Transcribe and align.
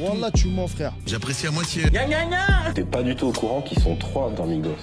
Wallah, 0.00 0.30
tu 0.32 0.48
mens, 0.48 0.68
frère. 0.68 0.92
J'apprécie 1.06 1.46
à 1.46 1.50
moitié. 1.50 1.84
T'es 2.74 2.84
pas 2.84 3.02
du 3.02 3.14
tout 3.16 3.26
au 3.26 3.32
courant 3.32 3.62
qu'ils 3.62 3.80
sont 3.80 3.96
trois 3.96 4.30
dans 4.30 4.46
Migos. 4.46 4.74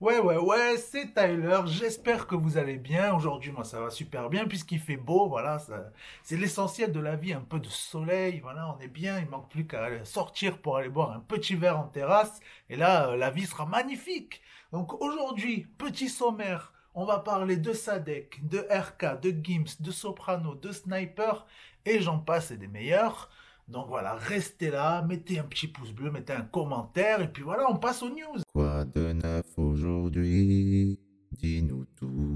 Ouais, 0.00 0.18
ouais, 0.18 0.36
ouais, 0.36 0.76
c'est 0.76 1.14
Tyler. 1.14 1.60
J'espère 1.66 2.26
que 2.26 2.34
vous 2.34 2.58
allez 2.58 2.76
bien. 2.76 3.14
Aujourd'hui, 3.14 3.52
moi, 3.52 3.64
ça 3.64 3.80
va 3.80 3.90
super 3.90 4.28
bien 4.28 4.46
puisqu'il 4.46 4.80
fait 4.80 4.96
beau. 4.96 5.28
Voilà, 5.28 5.58
ça- 5.58 5.90
c'est 6.22 6.36
l'essentiel 6.36 6.92
de 6.92 7.00
la 7.00 7.16
vie. 7.16 7.32
Un 7.32 7.40
peu 7.40 7.58
de 7.58 7.68
soleil. 7.68 8.40
Voilà, 8.40 8.74
on 8.76 8.80
est 8.82 8.88
bien. 8.88 9.18
Il 9.20 9.28
manque 9.30 9.48
plus 9.48 9.66
qu'à 9.66 10.04
sortir 10.04 10.58
pour 10.58 10.76
aller 10.76 10.88
boire 10.90 11.12
un 11.12 11.20
petit 11.20 11.54
verre 11.54 11.78
en 11.78 11.84
terrasse. 11.84 12.40
Et 12.68 12.76
là, 12.76 13.08
euh, 13.10 13.16
la 13.16 13.30
vie 13.30 13.46
sera 13.46 13.64
magnifique. 13.66 14.42
Donc 14.72 15.00
aujourd'hui, 15.00 15.66
petit 15.78 16.08
sommaire. 16.08 16.72
On 16.96 17.04
va 17.04 17.18
parler 17.18 17.56
de 17.56 17.72
Sadek, 17.72 18.46
de 18.48 18.58
RK, 18.70 19.20
de 19.20 19.34
Gims, 19.42 19.80
de 19.80 19.90
Soprano, 19.90 20.54
de 20.54 20.70
Sniper 20.70 21.44
et 21.84 22.00
j'en 22.00 22.20
passe 22.20 22.52
et 22.52 22.56
des 22.56 22.68
meilleurs. 22.68 23.30
Donc 23.66 23.88
voilà, 23.88 24.14
restez 24.14 24.70
là, 24.70 25.02
mettez 25.02 25.40
un 25.40 25.42
petit 25.42 25.66
pouce 25.66 25.90
bleu, 25.90 26.12
mettez 26.12 26.34
un 26.34 26.42
commentaire 26.42 27.20
et 27.20 27.26
puis 27.26 27.42
voilà, 27.42 27.68
on 27.68 27.78
passe 27.78 28.00
aux 28.04 28.10
news. 28.10 28.42
Quoi 28.52 28.84
de 28.84 29.12
neuf 29.12 29.46
aujourd'hui? 29.56 31.00
Dis-nous 31.32 31.84
tout. 31.96 32.33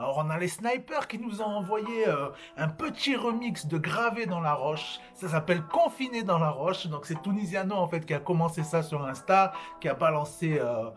Alors 0.00 0.16
on 0.16 0.30
a 0.30 0.38
les 0.38 0.48
snipers 0.48 1.08
qui 1.08 1.18
nous 1.18 1.42
ont 1.42 1.56
envoyé 1.58 2.08
euh, 2.08 2.30
un 2.56 2.68
petit 2.68 3.16
remix 3.16 3.66
de 3.66 3.76
Gravé 3.76 4.24
dans 4.24 4.40
la 4.40 4.54
roche. 4.54 4.98
Ça 5.12 5.28
s'appelle 5.28 5.62
Confiné 5.64 6.22
dans 6.22 6.38
la 6.38 6.48
roche. 6.48 6.86
Donc 6.86 7.04
c'est 7.04 7.20
Tunisiano 7.20 7.74
en 7.74 7.86
fait 7.86 8.06
qui 8.06 8.14
a 8.14 8.18
commencé 8.18 8.62
ça 8.62 8.82
sur 8.82 9.04
Insta, 9.04 9.52
qui 9.78 9.90
a 9.90 9.94
balancé 9.94 10.58
euh, 10.58 10.88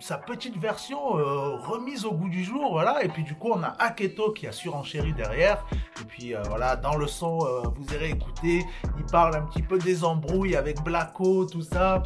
sa 0.00 0.18
petite 0.18 0.58
version 0.58 1.16
euh, 1.16 1.54
remise 1.54 2.04
au 2.04 2.14
goût 2.14 2.28
du 2.28 2.42
jour, 2.42 2.72
voilà. 2.72 3.04
Et 3.04 3.08
puis 3.08 3.22
du 3.22 3.36
coup 3.36 3.52
on 3.54 3.62
a 3.62 3.76
Aketo 3.78 4.32
qui 4.32 4.48
a 4.48 4.52
surenchéri 4.52 5.12
derrière. 5.12 5.64
Et 6.00 6.04
puis 6.04 6.34
euh, 6.34 6.42
voilà, 6.48 6.74
dans 6.74 6.96
le 6.96 7.06
son, 7.06 7.38
vous 7.38 7.94
irez 7.94 8.10
écouter, 8.10 8.66
il 8.98 9.04
parle 9.04 9.36
un 9.36 9.42
petit 9.42 9.62
peu 9.62 9.78
des 9.78 10.02
embrouilles 10.02 10.56
avec 10.56 10.82
Blacko, 10.82 11.46
tout 11.46 11.62
ça. 11.62 12.02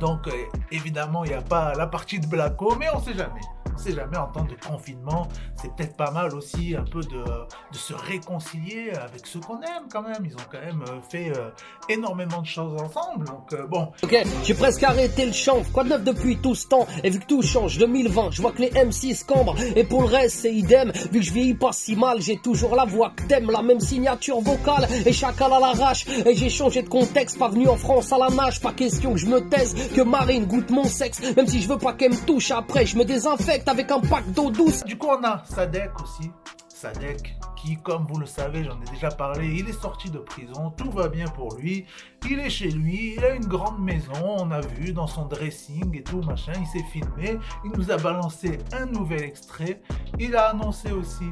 Donc 0.00 0.28
évidemment 0.70 1.24
il 1.24 1.30
n'y 1.30 1.36
a 1.36 1.40
pas 1.40 1.72
la 1.74 1.86
partie 1.86 2.20
de 2.20 2.26
Blacko, 2.26 2.76
mais 2.76 2.88
on 2.94 3.00
sait 3.00 3.14
jamais. 3.14 3.40
Sait 3.80 3.94
jamais 3.94 4.18
en 4.18 4.26
temps 4.26 4.44
de 4.44 4.54
confinement, 4.66 5.26
c'est 5.54 5.74
peut-être 5.74 5.96
pas 5.96 6.10
mal 6.10 6.34
aussi 6.34 6.76
un 6.76 6.84
peu 6.84 7.00
de, 7.00 7.24
de 7.24 7.78
se 7.78 7.94
réconcilier 7.94 8.90
avec 8.90 9.26
ceux 9.26 9.40
qu'on 9.40 9.60
aime 9.62 9.88
quand 9.90 10.02
même. 10.02 10.22
Ils 10.22 10.34
ont 10.34 10.46
quand 10.52 10.60
même 10.60 10.82
euh, 10.86 11.00
fait 11.08 11.32
euh, 11.34 11.48
énormément 11.88 12.42
de 12.42 12.46
choses 12.46 12.74
ensemble. 12.74 13.24
Donc 13.24 13.52
euh, 13.54 13.66
bon, 13.66 13.90
Ok, 14.02 14.16
j'ai 14.44 14.52
presque 14.54 14.82
arrêté 14.82 15.24
le 15.24 15.32
chant. 15.32 15.62
Quoi 15.72 15.84
de 15.84 15.90
neuf 15.90 16.04
depuis 16.04 16.36
tout 16.36 16.54
ce 16.54 16.66
temps? 16.66 16.86
Et 17.04 17.08
vu 17.08 17.20
que 17.20 17.24
tout 17.24 17.40
change, 17.40 17.78
2020, 17.78 18.32
je 18.32 18.42
vois 18.42 18.52
que 18.52 18.60
les 18.60 18.70
M6 18.70 19.24
cambrent. 19.24 19.56
Et 19.76 19.84
pour 19.84 20.02
le 20.02 20.08
reste, 20.08 20.40
c'est 20.40 20.52
idem. 20.52 20.92
Vu 21.10 21.20
que 21.20 21.24
je 21.24 21.32
vieillis 21.32 21.54
pas 21.54 21.72
si 21.72 21.96
mal, 21.96 22.20
j'ai 22.20 22.36
toujours 22.36 22.76
la 22.76 22.84
voix 22.84 23.12
que 23.16 23.22
t'aimes, 23.22 23.50
la 23.50 23.62
même 23.62 23.80
signature 23.80 24.40
vocale. 24.40 24.88
Et 25.06 25.12
chacal 25.14 25.52
à 25.54 25.58
l'arrache. 25.58 26.06
Et 26.26 26.34
j'ai 26.34 26.50
changé 26.50 26.82
de 26.82 26.88
contexte, 26.90 27.38
pas 27.38 27.48
venu 27.48 27.66
en 27.68 27.76
France 27.76 28.12
à 28.12 28.18
la 28.18 28.28
nage. 28.28 28.60
Pas 28.60 28.72
question 28.72 29.12
que 29.12 29.18
je 29.18 29.26
me 29.26 29.40
taise, 29.48 29.74
que 29.94 30.02
Marine 30.02 30.44
goûte 30.44 30.68
mon 30.68 30.84
sexe. 30.84 31.20
Même 31.34 31.46
si 31.46 31.62
je 31.62 31.68
veux 31.68 31.78
pas 31.78 31.94
qu'elle 31.94 32.12
me 32.12 32.26
touche 32.26 32.50
après, 32.50 32.84
je 32.84 32.96
me 32.96 33.04
désinfecte 33.04 33.69
avec 33.70 33.90
un 33.92 34.00
pack 34.00 34.32
d'eau 34.32 34.50
douce. 34.50 34.82
du 34.84 34.98
coup 34.98 35.06
on 35.08 35.24
a 35.24 35.44
Sadek 35.44 35.92
aussi. 36.02 36.30
Sadek, 36.68 37.36
qui, 37.56 37.76
comme 37.76 38.06
vous 38.06 38.18
le 38.18 38.24
savez, 38.24 38.64
j'en 38.64 38.80
ai 38.80 38.90
déjà 38.90 39.10
parlé, 39.10 39.46
il 39.48 39.68
est 39.68 39.78
sorti 39.78 40.08
de 40.08 40.18
prison, 40.18 40.70
tout 40.70 40.90
va 40.90 41.08
bien 41.08 41.26
pour 41.28 41.54
lui, 41.56 41.84
il 42.28 42.40
est 42.40 42.48
chez 42.48 42.70
lui, 42.70 43.16
il 43.18 43.24
a 43.24 43.34
une 43.34 43.44
grande 43.44 43.78
maison, 43.78 44.12
on 44.24 44.50
a 44.50 44.62
vu 44.62 44.94
dans 44.94 45.06
son 45.06 45.26
dressing 45.26 45.94
et 45.94 46.02
tout, 46.02 46.22
machin, 46.22 46.54
il 46.58 46.66
s'est 46.66 46.86
filmé, 46.90 47.38
il 47.66 47.72
nous 47.72 47.90
a 47.90 47.98
balancé 47.98 48.58
un 48.72 48.86
nouvel 48.86 49.24
extrait, 49.24 49.82
il 50.18 50.34
a 50.36 50.48
annoncé 50.48 50.90
aussi 50.90 51.26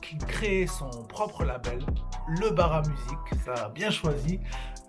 qu'il 0.00 0.18
créait 0.18 0.68
son 0.68 0.88
propre 1.08 1.44
label, 1.44 1.84
le 2.28 2.50
Bara 2.50 2.82
Music, 2.82 3.44
ça 3.44 3.66
a 3.66 3.68
bien 3.68 3.90
choisi, 3.90 4.40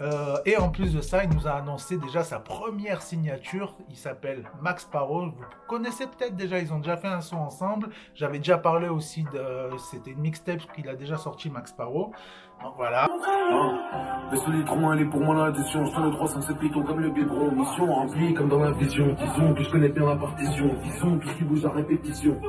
euh, 0.01 0.37
et 0.45 0.57
en 0.57 0.69
plus 0.69 0.93
de 0.93 1.01
ça, 1.01 1.23
il 1.23 1.29
nous 1.29 1.47
a 1.47 1.51
annoncé 1.51 1.97
déjà 1.97 2.23
sa 2.23 2.39
première 2.39 3.01
signature. 3.01 3.75
Il 3.89 3.95
s'appelle 3.95 4.49
Max 4.61 4.85
Paro. 4.85 5.25
Vous 5.25 5.33
connaissez 5.67 6.07
peut-être 6.07 6.35
déjà, 6.35 6.59
ils 6.59 6.73
ont 6.73 6.79
déjà 6.79 6.97
fait 6.97 7.07
un 7.07 7.21
son 7.21 7.37
ensemble. 7.37 7.89
J'avais 8.15 8.39
déjà 8.39 8.57
parlé 8.57 8.87
aussi 8.87 9.23
de. 9.31 9.77
C'était 9.77 10.11
une 10.11 10.21
mixtape 10.21 10.61
qu'il 10.73 10.89
a 10.89 10.95
déjà 10.95 11.17
sorti, 11.17 11.51
Max 11.51 11.71
Paro. 11.71 12.13
Donc 12.63 12.73
voilà. 12.77 13.07
Les 14.31 14.65
trois, 14.65 14.93
elle 14.93 15.01
est 15.01 15.05
pour 15.05 15.21
moi 15.21 15.35
l'addition. 15.35 15.85
Je 15.85 15.91
tourne 15.91 16.05
le 16.05 16.11
307 16.11 16.57
pitons 16.57 16.83
comme 16.83 16.99
le 16.99 17.11
biberon. 17.11 17.51
Mission 17.51 17.93
remplie 17.93 18.33
comme 18.33 18.49
dans 18.49 18.59
la 18.59 18.71
vision. 18.71 19.15
Disons 19.19 19.53
que 19.53 19.63
je 19.63 19.69
connais 19.69 19.89
bien 19.89 20.05
la 20.07 20.15
partition. 20.15 20.69
Disons 20.83 21.19
tout 21.19 21.27
ce 21.27 21.35
qui 21.35 21.43
bouge 21.43 21.65
à 21.65 21.69
répétition. 21.69 22.39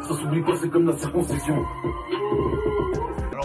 Ça 0.00 0.14
s'oublie 0.14 0.42
pas, 0.42 0.56
c'est 0.56 0.68
comme 0.68 0.86
la 0.86 0.96
circoncision. 0.96 1.64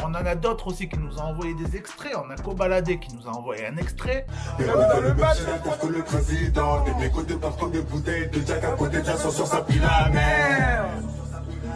On 0.03 0.09
en 0.09 0.25
a 0.25 0.35
d'autres 0.35 0.67
aussi 0.67 0.89
qui 0.89 0.97
nous 0.97 1.15
ont 1.19 1.25
envoyé 1.25 1.53
des 1.53 1.77
extraits. 1.77 2.13
On 2.15 2.29
a 2.31 2.35
Kobalade 2.35 2.99
qui 2.99 3.15
nous 3.15 3.27
a 3.27 3.31
envoyé 3.31 3.67
un 3.67 3.77
extrait. 3.77 4.25
Bienvenue 4.57 4.85
dans 4.93 5.01
le 5.01 5.13
match, 5.13 5.37
c'est 5.37 5.69
la 5.69 5.77
que 5.77 5.87
le 5.87 6.03
président. 6.03 6.83
Des 6.83 6.93
mégots 6.95 7.23
de 7.23 7.35
partout, 7.35 7.69
des 7.69 7.81
bouteilles 7.81 8.29
de 8.29 8.41
Jack 8.45 8.63
à 8.63 8.71
côté 8.71 9.01
de 9.01 9.07
la 9.07 9.17
sauce 9.17 9.35
sur 9.35 9.47
sa 9.47 9.61
pile 9.61 9.83
à 9.83 10.09
mer. 10.09 10.85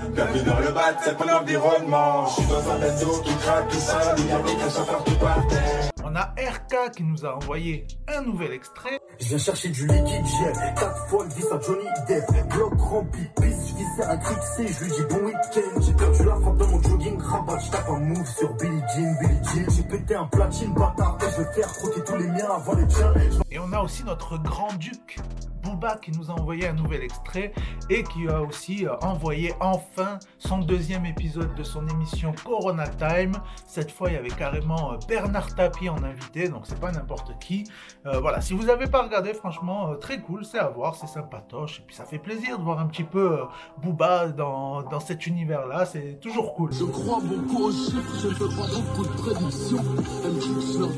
Bienvenue 0.10 0.44
dans 0.44 0.60
le 0.60 0.72
bat, 0.72 0.98
c'est 1.04 1.20
mon 1.20 1.32
environnement. 1.32 2.26
Je 2.28 2.34
suis 2.34 2.46
dans 2.46 2.72
un 2.72 2.80
bateau 2.80 3.22
qui 3.22 3.36
craque 3.36 3.68
tout 3.68 3.76
seul. 3.76 4.16
Il 4.18 4.28
y 4.28 4.32
a 4.32 4.40
des 4.40 4.56
caches 4.56 4.80
à 4.80 4.84
faire 4.84 5.04
tout 5.04 5.20
par 5.20 5.48
terre. 5.48 5.92
On 6.04 6.16
a 6.16 6.34
RK 6.38 6.96
qui 6.96 7.04
nous 7.04 7.26
a 7.26 7.36
envoyé 7.36 7.86
un 8.08 8.22
nouvel 8.22 8.54
extrait. 8.54 9.00
Je 9.20 9.26
viens 9.30 9.38
chercher 9.38 9.70
du 9.70 9.88
liquide 9.88 10.26
gel, 10.26 10.74
4 10.76 11.08
fois 11.08 11.24
le 11.24 11.34
vis 11.34 11.46
à 11.52 11.60
Johnny 11.60 11.86
Depp, 12.08 12.48
bloc 12.50 12.74
rempli, 12.80 13.24
pisse, 13.42 13.70
je 13.70 13.76
visais 13.76 14.04
un 14.10 14.18
cric 14.18 14.44
C, 14.44 14.68
je 14.68 14.84
lui 14.84 14.92
dis 14.92 15.04
bon 15.10 15.26
week-end, 15.26 15.82
j'ai 15.82 15.94
perdu 15.94 16.24
la 16.26 16.36
forme 16.36 16.58
dans 16.58 16.68
mon 16.68 16.82
jogging, 16.84 17.22
rabat, 17.22 17.60
je 17.60 17.72
tape 17.72 17.90
un 17.90 18.00
move 18.00 18.28
sur 18.28 18.54
Billie 18.56 18.82
Jean, 18.96 19.16
Billie 19.20 19.40
Jean, 19.44 19.70
j'ai 19.76 19.84
pété 19.84 20.16
un 20.16 20.26
platine 20.26 20.74
bâtard, 20.74 21.18
et 21.22 21.32
je 21.32 21.42
vais 21.42 21.52
faire 21.54 21.74
croquer 21.74 22.04
tous 22.04 22.16
les 22.18 22.28
miens 22.28 22.50
avant 22.56 22.76
les 22.76 22.88
tiens, 22.88 23.14
Et 23.50 23.60
on 23.60 23.72
a 23.74 23.80
aussi 23.82 24.04
notre 24.04 24.38
grand-duc, 24.38 25.18
Booba, 25.66 25.98
qui 25.98 26.12
nous 26.12 26.30
a 26.30 26.34
envoyé 26.34 26.68
un 26.68 26.74
nouvel 26.74 27.02
extrait 27.02 27.54
et 27.90 28.04
qui 28.04 28.28
a 28.28 28.42
aussi 28.42 28.86
euh, 28.86 28.96
envoyé 29.02 29.54
enfin 29.60 30.20
son 30.38 30.60
deuxième 30.60 31.06
épisode 31.06 31.54
de 31.56 31.64
son 31.64 31.88
émission 31.88 32.34
Corona 32.44 32.88
Time. 32.88 33.34
Cette 33.66 33.92
fois, 33.92 34.10
il 34.10 34.14
y 34.14 34.18
avait 34.18 34.30
carrément 34.30 34.94
euh, 34.94 34.98
Bernard 35.08 35.54
Tapie 35.56 35.90
en 35.90 36.02
invité, 36.04 36.50
donc 36.50 36.64
c'est 36.66 36.80
pas 36.80 36.92
n'importe 36.92 37.38
qui. 37.40 37.66
Euh, 38.06 38.20
voilà, 38.20 38.42
si 38.42 38.54
vous 38.54 38.66
n'avez 38.66 38.88
pas 38.88 39.02
regardé, 39.02 39.34
franchement, 39.34 39.96
très 39.96 40.22
cool, 40.22 40.46
c'est 40.46 40.60
à 40.60 40.70
voir, 40.70 40.96
c'est 40.96 41.08
sympatoche. 41.08 41.80
Et 41.80 41.84
puis 41.86 41.96
ça 41.96 42.06
fait 42.06 42.20
plaisir 42.20 42.60
de 42.60 42.64
voir 42.64 42.80
un 42.80 42.88
petit 42.88 43.04
peu 43.04 43.40
Booba 43.82 44.28
dans, 44.30 44.84
dans 44.84 45.00
cet 45.00 45.26
univers-là, 45.28 45.86
c'est 45.86 46.20
toujours 46.22 46.54
cool. 46.54 46.72
Je 46.72 46.86
crois 46.86 47.20
beaucoup 47.22 47.66
aux 47.66 47.72
chiffres, 47.72 48.16
je 48.22 48.28
ne 48.28 48.34
pas 48.34 48.68
beaucoup 48.74 49.04
de 49.04 49.22
prédictions. 49.22 49.84
Elle 50.24 50.32
me 50.32 50.40
dit 50.40 50.54
que 50.54 50.62
je 50.62 50.80
leur 50.80 50.90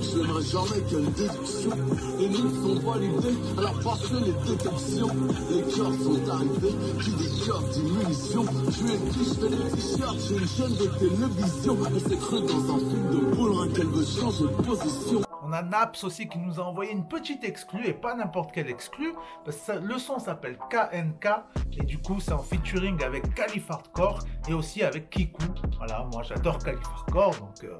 je 0.00 0.18
n'aimerais 0.18 0.42
jamais 0.42 0.82
qu'elle 0.88 1.12
déduction. 1.12 1.70
Les 2.18 2.28
lignes 2.28 2.50
sont 2.50 2.90
validées, 2.90 3.38
elle 3.58 3.66
a 3.66 3.72
passé 4.10 4.24
les 4.24 4.32
détections. 4.32 5.08
Les 5.50 5.62
cœurs 5.62 5.94
sont 5.94 6.30
arrivés, 6.30 6.74
qui 7.02 7.10
des 7.12 7.46
cœurs 7.46 7.62
dit 7.72 7.82
munitions. 7.82 8.44
Je 8.70 8.92
ai 8.92 8.98
dit, 8.98 9.24
je 9.24 9.34
fais 9.34 9.48
des 9.48 9.70
t-shirts, 9.70 10.18
j'ai 10.28 10.36
une 10.36 10.48
chaîne 10.48 10.76
de 10.76 10.86
télévision. 10.98 11.76
Elle 11.86 12.00
s'est 12.00 12.16
crue 12.16 12.40
dans 12.40 12.74
un 12.74 12.78
film 12.78 13.10
de 13.10 13.34
boule, 13.34 13.72
qu'elle 13.72 13.86
veut 13.86 14.04
changer 14.04 14.44
de 14.44 14.62
position. 14.62 15.20
On 15.42 15.52
a 15.52 15.62
Naps 15.62 16.04
aussi 16.04 16.28
qui 16.28 16.38
nous 16.38 16.60
a 16.60 16.64
envoyé 16.64 16.92
une 16.92 17.08
petite 17.08 17.42
exclue 17.42 17.86
et 17.86 17.92
pas 17.92 18.14
n'importe 18.14 18.52
quelle 18.52 18.70
exclue. 18.70 19.14
Parce 19.44 19.56
que 19.56 19.72
le 19.72 19.98
son 19.98 20.18
s'appelle 20.18 20.56
KNK 20.70 21.28
et 21.80 21.84
du 21.84 21.98
coup 21.98 22.20
c'est 22.20 22.32
en 22.32 22.42
featuring 22.42 23.02
avec 23.02 23.34
Calif 23.34 23.68
Hardcore 23.68 24.20
et 24.48 24.52
aussi 24.52 24.82
avec 24.82 25.10
Kiku. 25.10 25.42
Voilà, 25.80 26.06
moi 26.12 26.22
j'adore 26.22 26.58
Calif 26.58 26.82
Hardcore 26.94 27.36
donc 27.36 27.64
euh, 27.64 27.74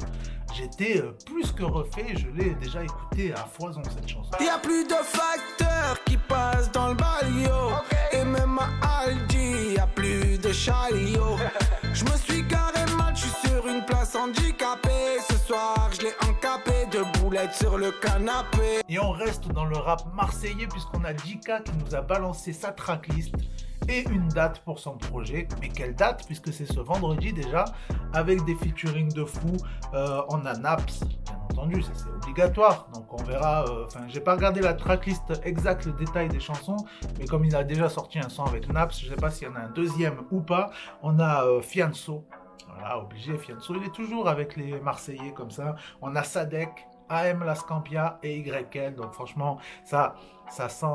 j'étais 0.55 1.03
euh, 1.03 1.13
plus 1.27 1.53
que 1.53 1.65
refait. 1.65 2.17
Je 2.17 2.29
l'ai 2.29 2.55
déjà 2.55 2.83
écouté 2.83 3.35
à 3.35 3.45
foison 3.45 3.83
cette 3.85 4.09
chanson. 4.09 4.31
Y 4.41 4.49
a 4.49 4.59
plus 4.59 4.85
de 4.85 4.95
facteurs 4.95 6.03
qui 6.07 6.17
passent 6.17 6.73
dans 6.73 6.89
le 6.89 6.95
balio. 6.95 7.73
Et 8.13 8.25
même 8.25 8.59
à 8.59 9.01
Aldi, 9.01 9.75
y 9.75 9.79
a 9.79 9.87
plus 9.87 10.39
de 10.39 10.51
chariot. 10.51 11.37
Je 11.93 12.05
me 12.05 12.17
suis 12.17 12.43
garé 12.45 12.87
mal, 12.97 13.15
je 13.15 13.23
suis 13.27 13.49
sur 13.49 13.67
une 13.67 13.85
place 13.85 14.15
handicapée. 14.15 15.19
Ce 15.29 15.37
soir, 15.37 15.91
je 15.93 16.03
l'ai 16.03 16.13
encapé 16.23 16.87
de 16.93 17.03
boulettes 17.19 17.53
sur 17.53 17.77
le 17.77 17.91
canapé. 17.91 18.81
Et 18.89 18.99
on 19.01 19.11
reste 19.11 19.49
dans 19.49 19.65
le 19.65 19.77
rap 19.77 20.03
marseillais 20.15 20.69
puisqu'on 20.69 21.05
a 21.05 21.15
Jika 21.17 21.61
qui 21.61 21.73
nous 21.85 21.95
a 21.95 22.01
balancé 22.01 22.53
sa 22.53 22.71
tracklist 22.71 23.35
et 23.91 24.09
une 24.09 24.29
date 24.29 24.61
pour 24.61 24.79
son 24.79 24.97
projet. 24.97 25.49
Mais 25.61 25.69
quelle 25.69 25.95
date? 25.95 26.25
Puisque 26.27 26.53
c'est 26.53 26.67
ce 26.67 26.81
vendredi 26.81 27.33
déjà 27.33 27.65
avec 28.13 28.45
des 28.45 28.55
featuring 28.55 29.13
de 29.13 29.25
fou. 29.25 29.57
Euh, 29.95 30.23
on 30.29 30.47
a 30.47 30.55
Naps, 30.55 31.01
bien 31.01 31.35
entendu, 31.51 31.83
ça 31.83 31.91
c'est 31.95 32.09
obligatoire. 32.09 32.89
Donc 32.95 33.13
on 33.13 33.23
verra. 33.25 33.65
euh, 33.65 33.85
Enfin, 33.87 34.01
j'ai 34.09 34.21
pas 34.21 34.35
regardé 34.35 34.61
la 34.61 34.75
tracklist 34.75 35.41
exacte, 35.45 35.87
le 35.87 35.93
détail 35.93 36.29
des 36.29 36.41
chansons, 36.41 36.77
mais 37.19 37.25
comme 37.25 37.45
il 37.45 37.57
a 37.57 37.65
déjà 37.65 37.89
sorti 37.89 38.19
un 38.19 38.29
son 38.29 38.45
avec 38.45 38.73
Naps, 38.73 39.01
je 39.01 39.09
sais 39.09 39.17
pas 39.17 39.31
s'il 39.31 39.49
y 39.49 39.51
en 39.51 39.57
a 39.57 39.61
un 39.61 39.71
deuxième 39.71 40.19
ou 40.31 40.41
pas. 40.41 40.71
On 41.03 41.19
a 41.19 41.45
euh, 41.45 41.61
Fianso. 41.61 42.25
Voilà, 42.69 42.99
obligé, 43.01 43.37
Fianso, 43.37 43.75
il 43.75 43.85
est 43.85 43.93
toujours 43.93 44.29
avec 44.29 44.57
les 44.57 44.81
Marseillais 44.81 45.33
comme 45.35 45.51
ça. 45.51 45.75
On 46.01 46.15
a 46.15 46.23
Sadek, 46.23 46.87
AM 47.11 47.45
La 47.45 47.55
Scampia 47.55 48.19
et 48.23 48.39
YL. 48.39 48.95
Donc 48.95 49.13
franchement, 49.13 49.59
ça, 49.85 50.15
ça 50.49 50.69
sent, 50.69 50.87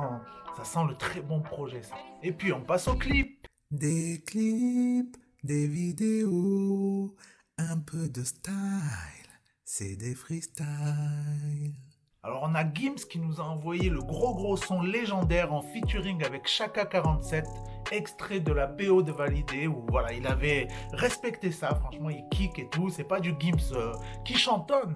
ça 0.58 0.64
sent 0.64 0.86
le 0.88 0.96
très 0.96 1.22
bon 1.22 1.42
projet. 1.42 1.84
ça. 1.84 1.96
Et 2.24 2.32
puis 2.32 2.52
on 2.52 2.62
passe 2.62 2.88
au 2.88 2.96
clip. 2.96 3.48
Des 3.72 4.24
clips, 4.26 5.18
des 5.44 5.68
vidéos, 5.68 7.16
un 7.58 7.78
peu 7.78 8.08
de 8.08 8.24
style, 8.24 8.54
c'est 9.64 9.96
des 9.96 10.16
freestyles. 10.16 11.74
Alors 12.24 12.42
on 12.44 12.56
a 12.56 12.64
Gims 12.74 13.06
qui 13.10 13.20
nous 13.20 13.40
a 13.40 13.44
envoyé 13.44 13.90
le 13.90 14.02
gros 14.02 14.34
gros 14.34 14.58
son 14.58 14.82
légendaire 14.82 15.54
en 15.54 15.62
featuring 15.62 16.24
avec 16.24 16.48
Chaka 16.48 16.86
47, 16.86 17.46
extrait 17.92 18.40
de 18.40 18.52
la 18.52 18.68
PO 18.68 19.04
de 19.04 19.12
Validé 19.12 19.68
où 19.68 19.86
voilà 19.90 20.12
il 20.14 20.26
avait 20.26 20.68
respecté 20.94 21.52
ça, 21.52 21.76
franchement 21.76 22.10
il 22.10 22.24
kick 22.32 22.58
et 22.58 22.68
tout, 22.70 22.90
c'est 22.90 23.04
pas 23.04 23.20
du 23.20 23.36
Gims 23.40 23.74
euh, 23.74 23.94
qui 24.26 24.34
chantonne. 24.34 24.94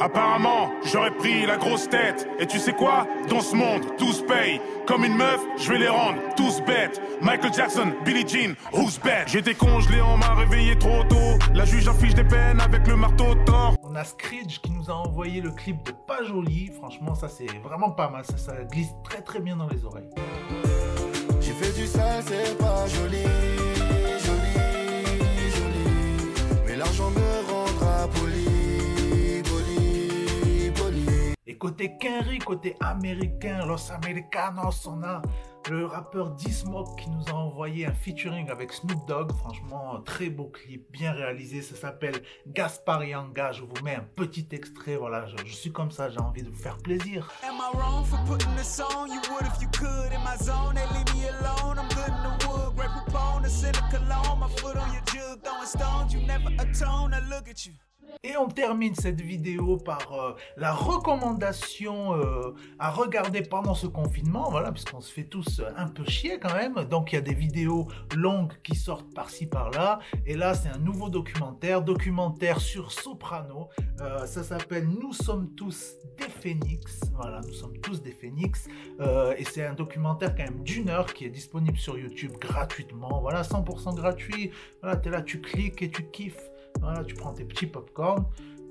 Apparemment, 0.00 0.70
j'aurais 0.84 1.12
pris 1.12 1.46
la 1.46 1.56
grosse 1.56 1.88
tête. 1.88 2.28
Et 2.38 2.46
tu 2.46 2.58
sais 2.58 2.72
quoi? 2.72 3.06
Dans 3.28 3.40
ce 3.40 3.54
monde, 3.54 3.82
tous 3.96 4.22
payent. 4.22 4.60
Comme 4.86 5.04
une 5.04 5.16
meuf, 5.16 5.40
je 5.56 5.72
vais 5.72 5.78
les 5.78 5.88
rendre 5.88 6.18
tous 6.36 6.60
bêtes. 6.62 7.00
Michael 7.22 7.54
Jackson, 7.54 7.92
Billie 8.04 8.26
Jean, 8.26 8.54
who's 8.72 8.98
bad? 8.98 9.28
J'étais 9.28 9.54
congelé, 9.54 10.00
on 10.02 10.16
m'a 10.16 10.34
réveillé 10.34 10.76
trop 10.76 11.04
tôt. 11.08 11.38
La 11.54 11.64
juge 11.64 11.88
affiche 11.88 12.14
des 12.14 12.24
peines 12.24 12.60
avec 12.60 12.86
le 12.86 12.96
marteau 12.96 13.34
tort. 13.46 13.76
On 13.82 13.94
a 13.94 14.04
Screech 14.04 14.60
qui 14.60 14.72
nous 14.72 14.90
a 14.90 14.94
envoyé 14.94 15.40
le 15.40 15.52
clip 15.52 15.82
de 15.86 15.92
Pas 15.92 16.22
Joli. 16.24 16.70
Franchement, 16.76 17.14
ça 17.14 17.28
c'est 17.28 17.46
vraiment 17.62 17.90
pas 17.90 18.10
mal. 18.10 18.24
Ça, 18.24 18.36
ça 18.36 18.52
glisse 18.64 18.92
très 19.04 19.22
très 19.22 19.40
bien 19.40 19.56
dans 19.56 19.68
les 19.68 19.84
oreilles. 19.84 20.10
J'ai 21.40 21.52
fait 21.52 21.72
du 21.78 21.86
sale, 21.86 22.22
c'est 22.26 22.58
pas 22.58 22.86
joli, 22.88 23.22
joli, 24.18 24.54
joli. 25.54 25.86
Mais 26.66 26.76
l'argent 26.76 27.10
me 27.10 27.20
rendra 27.46 27.53
côté 31.64 31.96
Kenry, 31.96 32.40
côté 32.40 32.76
américain, 32.80 33.64
Los 33.64 33.90
Americanos, 33.90 34.86
on 34.86 35.02
a 35.02 35.22
le 35.70 35.86
rappeur 35.86 36.32
D-Smoke 36.32 37.00
qui 37.00 37.08
nous 37.08 37.24
a 37.30 37.32
envoyé 37.32 37.86
un 37.86 37.94
featuring 37.94 38.50
avec 38.50 38.70
Snoop 38.70 39.08
Dogg. 39.08 39.32
Franchement, 39.32 39.98
très 40.02 40.28
beau 40.28 40.48
clip, 40.48 40.92
bien 40.92 41.12
réalisé. 41.12 41.62
Ça 41.62 41.74
s'appelle 41.74 42.20
Gasparianga. 42.46 43.52
Je 43.52 43.62
vous 43.62 43.82
mets 43.82 43.94
un 43.94 44.04
petit 44.14 44.46
extrait. 44.52 44.96
Voilà, 44.96 45.24
je, 45.24 45.36
je 45.46 45.54
suis 45.54 45.72
comme 45.72 45.90
ça, 45.90 46.10
j'ai 46.10 46.20
envie 46.20 46.42
de 46.42 46.50
vous 46.50 46.62
faire 46.62 46.76
plaisir. 46.76 47.32
Am 47.42 47.54
I 47.54 47.78
wrong 47.78 48.04
for 48.04 48.18
putting 48.26 48.54
this 48.56 48.78
on? 48.78 49.06
You? 49.06 49.22
Would 49.32 49.46
if 49.46 49.62
you 49.62 49.68
could? 49.68 50.12
In 50.12 50.22
my 50.22 50.36
zone, 50.36 50.74
they 50.74 50.86
leave 50.94 51.14
me 51.14 51.30
alone. 51.30 51.78
I'm 51.78 51.88
good 51.96 52.12
in 52.12 52.22
the 52.24 52.46
wood. 52.46 52.76
Great 52.76 52.90
proponent, 52.90 53.50
send 53.50 53.78
a 53.78 53.88
cologne. 53.88 54.38
My 54.38 54.48
foot 54.48 54.76
on 54.76 54.92
your 54.92 55.02
jug, 55.06 55.42
throwing 55.42 55.66
stones. 55.66 56.12
You 56.12 56.26
never 56.26 56.50
atone. 56.58 57.12
Now 57.12 57.26
look 57.30 57.48
at 57.48 57.64
you. 57.64 57.72
Et 58.26 58.38
on 58.38 58.48
termine 58.48 58.94
cette 58.94 59.20
vidéo 59.20 59.76
par 59.76 60.14
euh, 60.14 60.34
la 60.56 60.72
recommandation 60.72 62.16
euh, 62.16 62.54
à 62.78 62.90
regarder 62.90 63.42
pendant 63.42 63.74
ce 63.74 63.86
confinement, 63.86 64.50
voilà, 64.50 64.72
puisqu'on 64.72 65.02
se 65.02 65.12
fait 65.12 65.24
tous 65.24 65.60
un 65.76 65.88
peu 65.88 66.06
chier 66.06 66.38
quand 66.40 66.54
même. 66.54 66.74
Donc 66.88 67.12
il 67.12 67.16
y 67.16 67.18
a 67.18 67.20
des 67.20 67.34
vidéos 67.34 67.86
longues 68.16 68.54
qui 68.62 68.76
sortent 68.76 69.12
par-ci 69.12 69.44
par-là. 69.44 69.98
Et 70.24 70.36
là, 70.36 70.54
c'est 70.54 70.70
un 70.70 70.78
nouveau 70.78 71.10
documentaire, 71.10 71.82
documentaire 71.82 72.60
sur 72.60 72.92
Soprano. 72.92 73.68
Euh, 74.00 74.24
ça 74.24 74.42
s'appelle 74.42 74.88
Nous 74.88 75.12
sommes 75.12 75.54
tous 75.54 75.92
des 76.16 76.30
phénix. 76.30 77.00
Voilà, 77.16 77.42
nous 77.46 77.52
sommes 77.52 77.76
tous 77.76 78.00
des 78.00 78.12
phénix. 78.12 78.68
et 79.36 79.44
c'est 79.44 79.66
un 79.66 79.74
documentaire 79.74 80.34
quand 80.34 80.44
même 80.44 80.62
d'une 80.62 80.88
heure 80.88 81.12
qui 81.12 81.26
est 81.26 81.30
disponible 81.30 81.76
sur 81.76 81.98
YouTube 81.98 82.32
gratuitement. 82.40 83.20
Voilà, 83.20 83.42
100% 83.42 83.94
gratuit. 83.94 84.50
Voilà, 84.80 84.98
es 85.04 85.10
là, 85.10 85.20
tu 85.20 85.42
cliques 85.42 85.82
et 85.82 85.90
tu 85.90 86.10
kiffes. 86.10 86.50
Voilà, 86.80 87.04
tu 87.04 87.14
prends 87.14 87.32
tes 87.32 87.44
petits 87.44 87.66
popcorn 87.66 88.24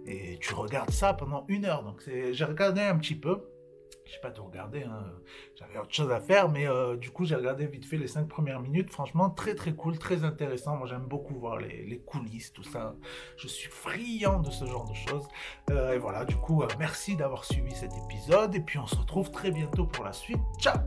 et 0.05 0.37
tu 0.39 0.53
regardes 0.53 0.91
ça 0.91 1.13
pendant 1.13 1.45
une 1.47 1.65
heure. 1.65 1.83
Donc 1.83 2.03
j'ai 2.31 2.45
regardé 2.45 2.81
un 2.81 2.97
petit 2.97 3.15
peu. 3.15 3.41
Je 4.05 4.11
sais 4.11 4.19
pas 4.19 4.31
tout 4.31 4.43
regarder, 4.43 4.83
hein. 4.83 5.05
j'avais 5.55 5.77
autre 5.79 5.93
chose 5.93 6.11
à 6.11 6.19
faire, 6.19 6.49
mais 6.49 6.67
euh, 6.67 6.97
du 6.97 7.09
coup 7.09 7.25
j'ai 7.25 7.35
regardé 7.35 7.65
vite 7.65 7.85
fait 7.85 7.97
les 7.97 8.07
cinq 8.07 8.27
premières 8.27 8.59
minutes. 8.59 8.89
Franchement, 8.89 9.29
très 9.29 9.55
très 9.55 9.73
cool, 9.73 9.97
très 9.97 10.25
intéressant. 10.25 10.75
Moi 10.75 10.87
j'aime 10.87 11.05
beaucoup 11.05 11.35
voir 11.35 11.57
les, 11.57 12.01
coulisses, 12.05 12.51
tout 12.51 12.63
ça. 12.63 12.95
Je 13.37 13.47
suis 13.47 13.69
friand 13.69 14.39
de 14.39 14.51
ce 14.51 14.65
genre 14.65 14.89
de 14.89 14.93
choses. 14.93 15.27
Euh, 15.71 15.93
et 15.93 15.97
voilà, 15.99 16.25
du 16.25 16.35
coup, 16.35 16.63
euh, 16.63 16.67
merci 16.79 17.15
d'avoir 17.15 17.45
suivi 17.45 17.73
cet 17.73 17.91
épisode. 18.05 18.53
Et 18.55 18.59
puis 18.59 18.77
on 18.77 18.87
se 18.87 18.95
retrouve 18.95 19.31
très 19.31 19.51
bientôt 19.51 19.85
pour 19.85 20.03
la 20.03 20.13
suite. 20.13 20.41
Ciao 20.59 20.79